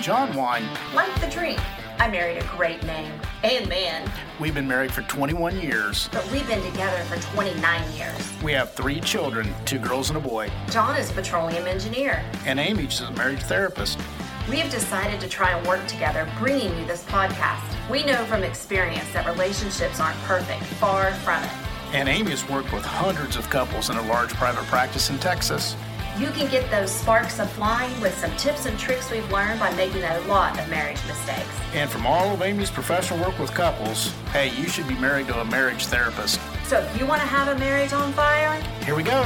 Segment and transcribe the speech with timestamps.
[0.00, 0.64] John Wine.
[0.94, 1.58] Like the drink,
[1.98, 3.12] I married a great name
[3.44, 6.08] and man, We've been married for 21 years.
[6.12, 8.42] but we've been together for 29 years.
[8.42, 10.50] We have three children two girls and a boy.
[10.70, 12.24] John is a petroleum engineer.
[12.46, 13.98] And Amy is a marriage therapist.
[14.48, 17.62] We have decided to try and work together, bringing you this podcast.
[17.90, 21.50] We know from experience that relationships aren't perfect, far from it.
[21.92, 25.76] And Amy has worked with hundreds of couples in a large private practice in Texas.
[26.18, 29.72] You can get those sparks of flying with some tips and tricks we've learned by
[29.74, 31.48] making a lot of marriage mistakes.
[31.72, 35.40] And from all of Amy's professional work with couples, hey, you should be married to
[35.40, 36.40] a marriage therapist.
[36.64, 39.22] So if you want to have a marriage on fire, Here we go.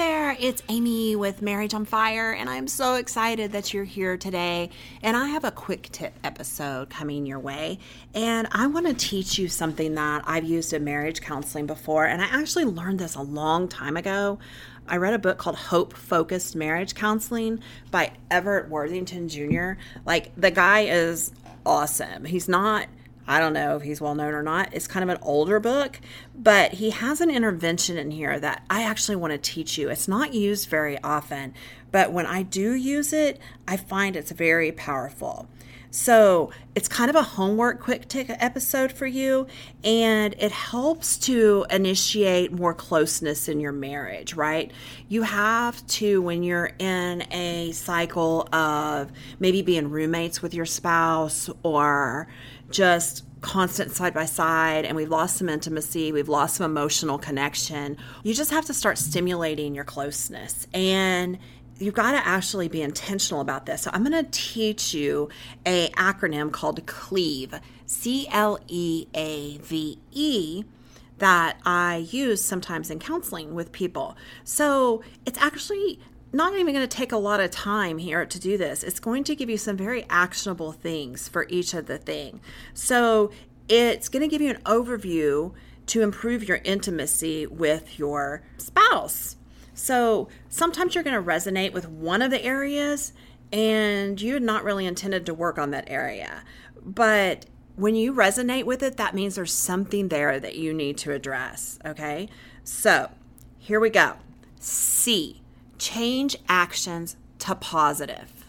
[0.00, 4.70] There, it's Amy with Marriage on Fire, and I'm so excited that you're here today.
[5.02, 7.78] And I have a quick tip episode coming your way.
[8.14, 12.06] And I want to teach you something that I've used in marriage counseling before.
[12.06, 14.38] And I actually learned this a long time ago.
[14.88, 19.72] I read a book called Hope Focused Marriage Counseling by Everett Worthington Jr.
[20.06, 21.30] Like, the guy is
[21.66, 22.24] awesome.
[22.24, 22.86] He's not
[23.30, 24.74] I don't know if he's well known or not.
[24.74, 26.00] It's kind of an older book,
[26.34, 29.88] but he has an intervention in here that I actually want to teach you.
[29.88, 31.54] It's not used very often,
[31.92, 35.48] but when I do use it, I find it's very powerful.
[35.92, 39.46] So it's kind of a homework quick tick episode for you,
[39.82, 44.72] and it helps to initiate more closeness in your marriage, right?
[45.08, 51.50] You have to, when you're in a cycle of maybe being roommates with your spouse
[51.64, 52.28] or
[52.70, 57.96] just constant side by side and we've lost some intimacy, we've lost some emotional connection.
[58.22, 60.66] You just have to start stimulating your closeness.
[60.74, 61.38] And
[61.78, 63.82] you've got to actually be intentional about this.
[63.82, 65.30] So I'm going to teach you
[65.64, 70.64] a acronym called CLEAVE, C L E A V E
[71.18, 74.16] that I use sometimes in counseling with people.
[74.44, 76.00] So it's actually
[76.32, 78.82] not even going to take a lot of time here to do this.
[78.82, 82.40] It's going to give you some very actionable things for each of the thing.
[82.72, 83.30] So
[83.68, 85.52] it's going to give you an overview
[85.86, 89.36] to improve your intimacy with your spouse.
[89.74, 93.12] So sometimes you're going to resonate with one of the areas
[93.52, 96.44] and you had not really intended to work on that area.
[96.84, 101.12] But when you resonate with it, that means there's something there that you need to
[101.12, 101.78] address.
[101.84, 102.28] Okay.
[102.62, 103.10] So
[103.58, 104.14] here we go.
[104.60, 105.40] C
[105.80, 108.44] change actions to positive.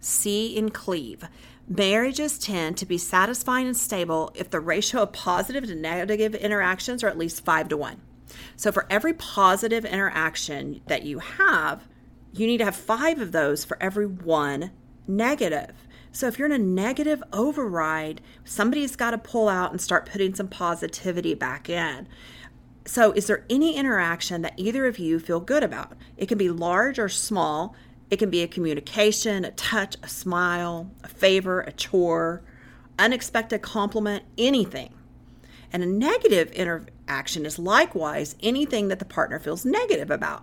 [0.00, 1.28] C in cleave.
[1.68, 7.04] Marriages tend to be satisfying and stable if the ratio of positive to negative interactions
[7.04, 8.00] are at least five to one.
[8.56, 11.86] So, for every positive interaction that you have,
[12.32, 14.70] you need to have five of those for every one
[15.06, 15.86] negative.
[16.12, 20.34] So, if you're in a negative override, somebody's got to pull out and start putting
[20.34, 22.08] some positivity back in.
[22.92, 25.92] So, is there any interaction that either of you feel good about?
[26.16, 27.76] It can be large or small.
[28.10, 32.42] It can be a communication, a touch, a smile, a favor, a chore,
[32.98, 34.92] unexpected compliment, anything.
[35.72, 40.42] And a negative interaction is likewise anything that the partner feels negative about.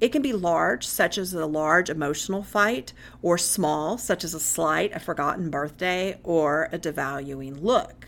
[0.00, 4.38] It can be large, such as a large emotional fight, or small, such as a
[4.38, 8.06] slight, a forgotten birthday, or a devaluing look.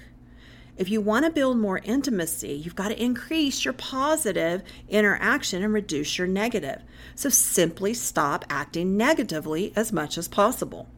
[0.76, 5.72] If you want to build more intimacy, you've got to increase your positive interaction and
[5.72, 6.82] reduce your negative.
[7.14, 10.88] So simply stop acting negatively as much as possible.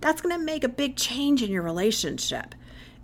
[0.00, 2.54] That's going to make a big change in your relationship,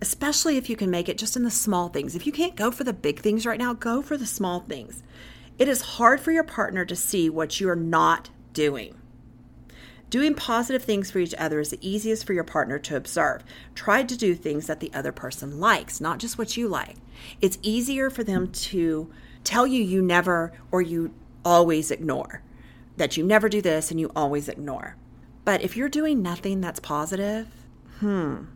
[0.02, 2.14] especially if you can make it just in the small things.
[2.14, 5.02] If you can't go for the big things right now, go for the small things.
[5.58, 8.94] It is hard for your partner to see what you are not doing.
[10.10, 13.44] Doing positive things for each other is the easiest for your partner to observe.
[13.76, 16.96] Try to do things that the other person likes, not just what you like.
[17.40, 19.08] It's easier for them to
[19.44, 22.42] tell you you never or you always ignore,
[22.96, 24.96] that you never do this and you always ignore.
[25.44, 27.46] But if you're doing nothing that's positive,
[28.00, 28.46] hmm,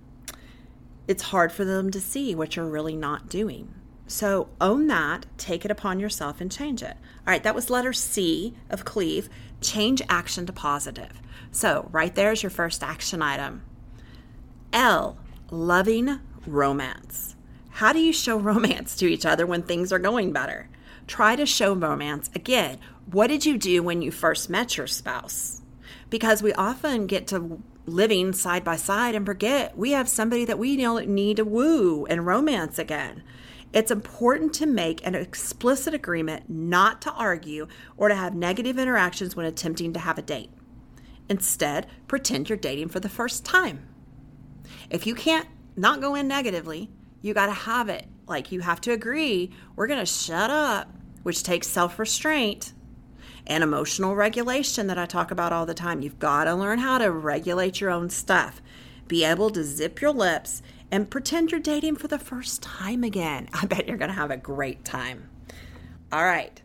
[1.07, 3.73] it's hard for them to see what you're really not doing.
[4.07, 6.97] So own that, take it upon yourself, and change it.
[6.97, 9.29] All right, that was letter C of cleave.
[9.61, 11.23] Change action to positive.
[11.55, 13.63] So right there is your first action item.
[14.73, 15.17] L,
[15.53, 16.19] loving
[16.49, 17.37] romance.
[17.71, 20.69] How do you show romance to each other when things are going better?
[21.07, 22.81] Try to show romance again.
[23.09, 25.63] What did you do when you first met your spouse?
[26.11, 30.59] Because we often get to living side by side and forget we have somebody that
[30.59, 33.23] we need to woo and romance again.
[33.73, 39.37] It's important to make an explicit agreement not to argue or to have negative interactions
[39.37, 40.51] when attempting to have a date.
[41.29, 43.87] Instead, pretend you're dating for the first time.
[44.91, 46.91] If you can't not go in negatively,
[47.23, 48.07] you got to have it.
[48.27, 50.89] Like you have to agree, we're going to shut up,
[51.23, 52.73] which takes self restraint.
[53.47, 56.01] and emotional regulation that I talk about all the time.
[56.03, 58.63] You've got to learn how to regulate your own stuff.
[59.09, 63.49] Be able to zip your lips and pretend you're dating for the first time again.
[63.55, 65.29] I bet you're going to have a great time.
[66.13, 66.61] All right.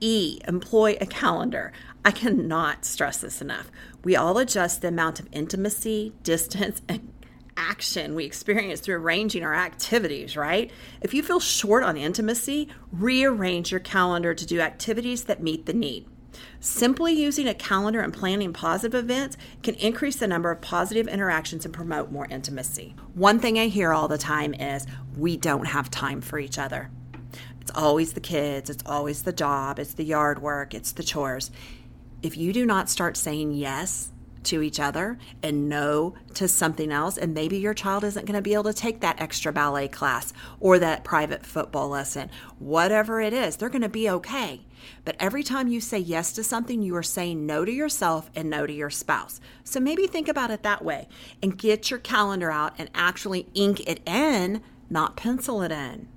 [0.00, 1.72] E, employ a calendar.
[2.08, 3.70] I cannot stress this enough.
[4.02, 7.12] We all adjust the amount of intimacy, distance, and
[7.54, 10.70] action we experience through arranging our activities, right?
[11.02, 15.74] If you feel short on intimacy, rearrange your calendar to do activities that meet the
[15.74, 16.06] need.
[16.60, 21.66] Simply using a calendar and planning positive events can increase the number of positive interactions
[21.66, 22.94] and promote more intimacy.
[23.12, 26.90] One thing I hear all the time is we don't have time for each other.
[27.60, 31.50] It's always the kids, it's always the job, it's the yard work, it's the chores.
[32.22, 34.10] If you do not start saying yes
[34.44, 37.18] to each other and no to something else.
[37.18, 40.32] And maybe your child isn't going to be able to take that extra ballet class
[40.60, 42.30] or that private football lesson.
[42.58, 44.62] Whatever it is, they're going to be okay.
[45.04, 48.48] But every time you say yes to something, you are saying no to yourself and
[48.48, 49.40] no to your spouse.
[49.64, 51.08] So maybe think about it that way
[51.42, 56.08] and get your calendar out and actually ink it in, not pencil it in.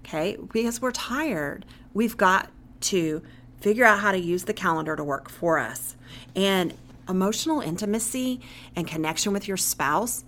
[0.00, 0.36] Okay?
[0.52, 1.64] Because we're tired.
[1.92, 2.50] We've got
[2.82, 3.22] to
[3.64, 5.96] figure out how to use the calendar to work for us.
[6.36, 6.74] And
[7.08, 8.42] emotional intimacy
[8.76, 10.22] and connection with your spouse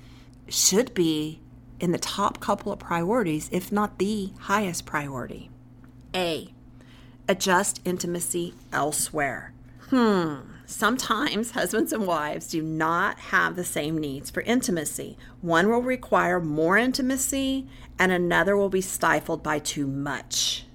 [0.48, 1.40] should be
[1.78, 5.50] in the top couple of priorities, if not the highest priority.
[6.14, 6.54] A.
[7.28, 9.52] Adjust intimacy elsewhere.
[9.90, 10.36] Hmm.
[10.64, 15.18] Sometimes husbands and wives do not have the same needs for intimacy.
[15.42, 17.68] One will require more intimacy,
[17.98, 20.65] and another will be stifled by too much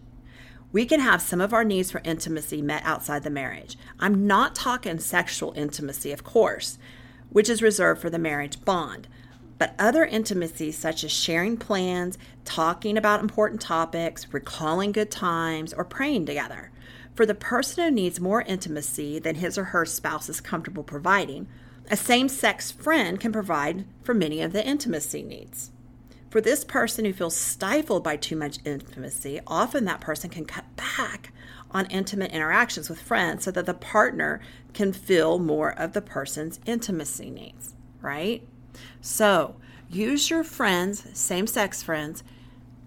[0.72, 3.78] we can have some of our needs for intimacy met outside the marriage.
[4.00, 6.78] I'm not talking sexual intimacy, of course,
[7.30, 9.08] which is reserved for the marriage bond,
[9.58, 15.84] but other intimacies such as sharing plans, talking about important topics, recalling good times, or
[15.84, 16.72] praying together.
[17.14, 21.48] For the person who needs more intimacy than his or her spouse is comfortable providing,
[21.90, 25.72] a same sex friend can provide for many of the intimacy needs.
[26.32, 30.64] For this person who feels stifled by too much intimacy, often that person can cut
[30.78, 31.34] back
[31.72, 34.40] on intimate interactions with friends so that the partner
[34.74, 38.48] can fill more of the person's intimacy needs, right?
[39.02, 39.58] So
[39.90, 42.24] use your friends, same sex friends,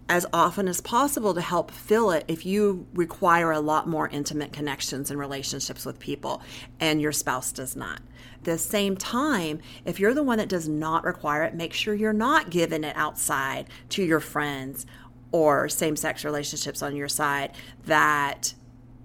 [0.08, 4.52] as often as possible to help fill it if you require a lot more intimate
[4.52, 6.42] connections and relationships with people
[6.78, 8.00] and your spouse does not.
[8.42, 12.12] the same time, if you're the one that does not require it, make sure you're
[12.12, 14.84] not giving it outside to your friends
[15.32, 17.52] or same sex relationships on your side
[17.86, 18.52] that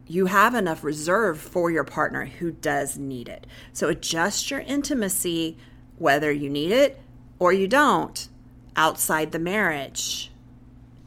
[0.05, 3.47] you have enough reserve for your partner who does need it.
[3.71, 5.57] So adjust your intimacy
[5.97, 6.99] whether you need it
[7.39, 8.27] or you don't
[8.75, 10.31] outside the marriage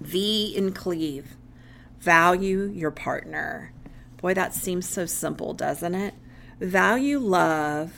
[0.02, 1.36] V in cleave.
[1.98, 3.72] Value your partner.
[4.18, 6.14] Boy, that seems so simple, doesn't it?
[6.60, 7.92] Value love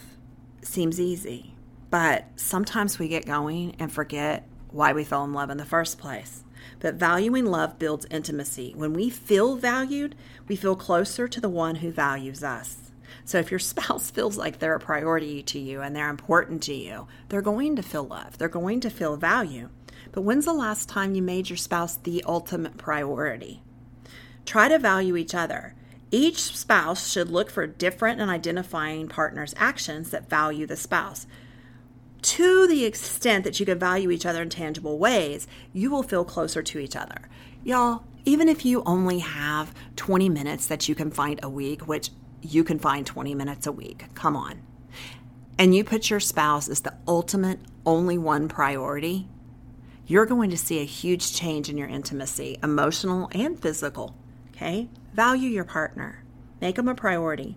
[0.63, 1.55] seems easy,
[1.91, 5.99] but sometimes we get going and forget why we fell in love in the first
[5.99, 6.45] place.
[6.81, 8.73] But valuing love builds intimacy.
[8.77, 10.15] When we feel valued,
[10.49, 12.91] we feel closer to the one who values us.
[13.25, 16.75] So if your spouse feels like they're a priority to you and they're important to
[16.75, 18.39] you, they're going to feel love.
[18.39, 19.69] They're going to feel value.
[20.13, 23.63] But when's the last time you made your spouse the ultimate priority?
[24.45, 25.75] Try to value each other.
[26.11, 31.27] Each spouse should look for different and identifying partners' actions that value the spouse.
[32.23, 36.25] To the extent that you can value each other in tangible ways, you will feel
[36.25, 37.29] closer to each other.
[37.65, 42.11] Y'all, even if you only have 20 minutes that you can find a week, which
[42.41, 44.63] you can find 20 minutes a week, come on,
[45.59, 49.29] and you put your spouse as the ultimate, only one priority,
[50.07, 54.15] you're going to see a huge change in your intimacy, emotional and physical.
[54.51, 54.89] Okay?
[55.15, 56.25] Value your partner,
[56.61, 57.57] make them a priority.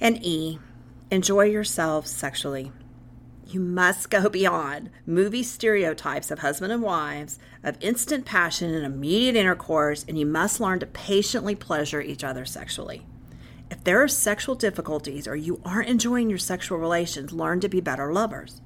[0.00, 0.58] And E,
[1.10, 2.72] enjoy yourselves sexually.
[3.48, 9.36] You must go beyond movie stereotypes of husband and wives, of instant passion and immediate
[9.36, 13.06] intercourse, and you must learn to patiently pleasure each other sexually.
[13.70, 17.80] If there are sexual difficulties or you aren't enjoying your sexual relations, learn to be
[17.80, 18.60] better lovers.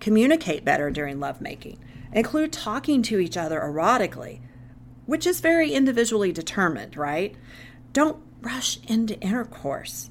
[0.00, 1.78] Communicate better during lovemaking.
[2.12, 4.40] Include talking to each other erotically,
[5.06, 7.34] which is very individually determined, right?
[7.92, 10.10] Don't rush into intercourse.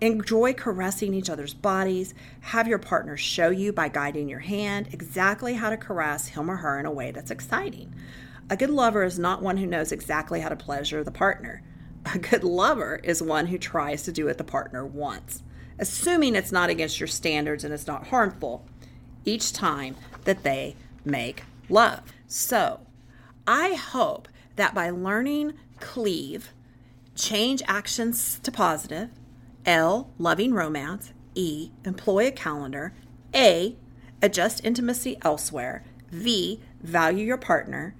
[0.00, 2.12] Enjoy caressing each other's bodies.
[2.40, 6.56] Have your partner show you by guiding your hand exactly how to caress him or
[6.56, 7.94] her in a way that's exciting.
[8.50, 11.62] A good lover is not one who knows exactly how to pleasure the partner.
[12.12, 15.42] A good lover is one who tries to do what the partner wants,
[15.78, 18.66] assuming it's not against your standards and it's not harmful
[19.24, 22.02] each time that they make love.
[22.26, 22.80] So,
[23.46, 26.52] I hope that by learning cleave,
[27.14, 29.10] change actions to positive.
[29.64, 31.12] L, loving romance.
[31.34, 32.92] E, employ a calendar.
[33.34, 33.76] A,
[34.20, 35.84] adjust intimacy elsewhere.
[36.10, 37.94] V, value your partner.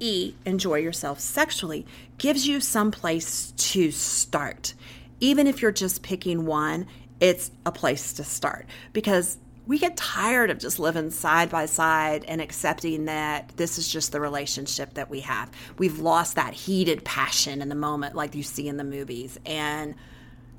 [0.00, 1.84] E, enjoy yourself sexually
[2.18, 4.74] gives you some place to start.
[5.20, 6.86] Even if you're just picking one,
[7.20, 9.38] it's a place to start because
[9.68, 14.12] we get tired of just living side by side and accepting that this is just
[14.12, 15.50] the relationship that we have.
[15.76, 19.38] We've lost that heated passion in the moment, like you see in the movies.
[19.44, 19.94] And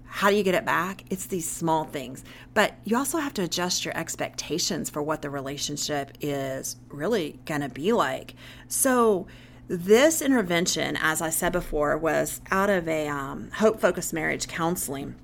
[0.06, 1.06] how do you get it back?
[1.10, 2.24] It's these small things.
[2.54, 7.62] But you also have to adjust your expectations for what the relationship is really going
[7.62, 8.36] to be like.
[8.68, 9.26] So,
[9.68, 15.16] this intervention, as I said before, was out of a um, Hope Focused Marriage Counseling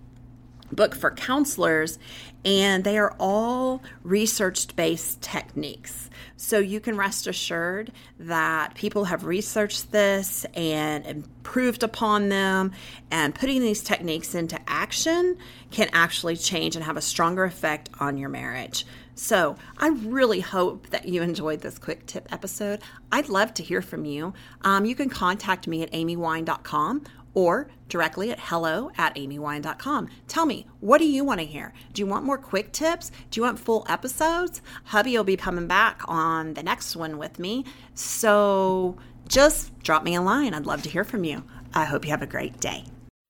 [0.72, 2.00] book for counselors,
[2.44, 6.10] and they are all research based techniques.
[6.38, 12.72] So you can rest assured that people have researched this and improved upon them,
[13.10, 15.38] and putting these techniques into action
[15.72, 18.86] can actually change and have a stronger effect on your marriage.
[19.18, 22.82] So, I really hope that you enjoyed this quick tip episode.
[23.14, 24.34] I'd love to hear from you.
[24.62, 30.10] Um, you can contact me at amywine.com or directly at hello at amywine.com.
[30.28, 31.74] Tell me, what do you want to hear?
[31.94, 33.12] Do you want more quick tips?
[33.30, 34.62] Do you want full episodes?
[34.86, 37.66] Hubby will be coming back on the next one with me.
[37.94, 40.54] So just drop me a line.
[40.54, 41.44] I'd love to hear from you.
[41.74, 42.86] I hope you have a great day.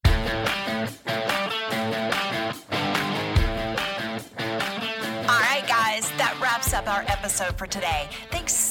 [0.06, 0.12] All
[5.42, 8.08] right, guys, that wraps up our episode for today.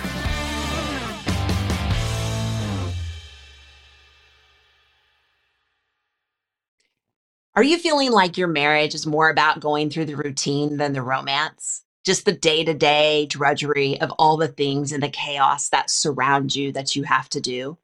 [7.55, 11.01] Are you feeling like your marriage is more about going through the routine than the
[11.01, 11.81] romance?
[12.05, 16.55] Just the day to day drudgery of all the things and the chaos that surround
[16.55, 17.77] you that you have to do.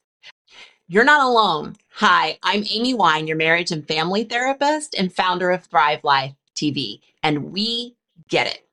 [0.87, 1.75] You're not alone.
[1.95, 6.99] Hi, I'm Amy Wine, your marriage and family therapist and founder of Thrive Life TV,
[7.23, 7.95] and we
[8.29, 8.67] get it.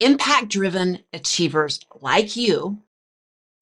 [0.00, 2.78] Impact driven achievers like you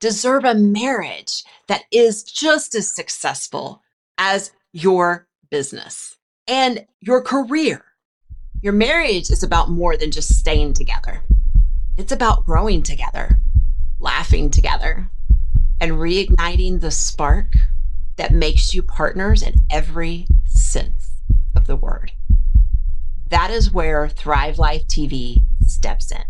[0.01, 3.83] deserve a marriage that is just as successful
[4.19, 7.85] as your business and your career
[8.61, 11.23] your marriage is about more than just staying together.
[11.97, 13.39] It's about growing together,
[14.01, 15.11] laughing together,
[15.81, 17.55] and reigniting the spark
[18.17, 21.11] that makes you partners in every sense
[21.55, 22.13] of the word.
[23.31, 26.25] That is where Thrive Life TV steps in.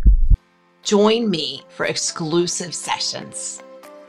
[0.82, 3.62] Join me for exclusive sessions.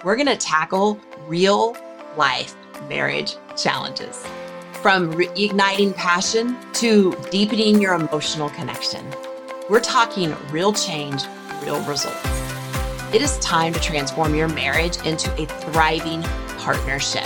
[0.04, 1.78] We're going to tackle real
[2.18, 2.56] life
[2.90, 4.26] marriage challenges
[4.82, 9.06] from reigniting passion to deepening your emotional connection.
[9.70, 11.24] We're talking real change,
[11.64, 12.18] real results.
[13.14, 16.22] It is time to transform your marriage into a thriving
[16.60, 17.26] partnership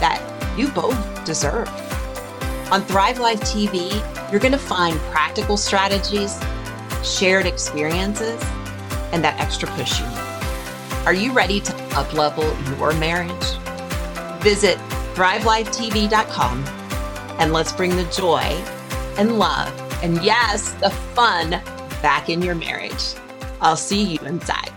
[0.00, 0.22] that
[0.56, 1.68] you both deserve.
[2.72, 3.92] On Thrive Life TV,
[4.30, 6.40] you're going to find practical strategies,
[7.04, 8.42] shared experiences,
[9.12, 11.04] and that extra push you need.
[11.04, 13.44] Are you ready to uplevel your marriage?
[14.42, 14.78] Visit
[15.14, 16.85] thrivelifetv.com
[17.38, 18.42] and let's bring the joy
[19.18, 21.50] and love and yes, the fun
[22.02, 23.14] back in your marriage.
[23.60, 24.75] I'll see you inside.